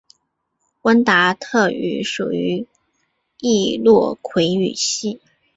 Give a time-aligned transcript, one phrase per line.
[0.81, 2.65] 温达特语属于
[3.37, 5.19] 易洛魁语系。